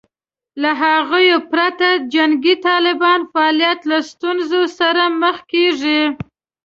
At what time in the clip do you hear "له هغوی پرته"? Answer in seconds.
0.61-1.87